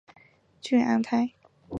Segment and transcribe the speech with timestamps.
[0.63, 1.31] 布里昂泰。